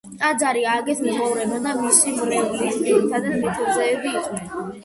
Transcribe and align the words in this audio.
ტაძარი 0.19 0.63
ააგეს 0.69 1.03
მეზღვაურებმა 1.07 1.59
და 1.67 1.75
მისი 1.81 2.15
მრევლიც 2.21 2.81
ძირითადად 2.87 3.37
მეთევზეები 3.45 4.17
იყვნენ. 4.17 4.51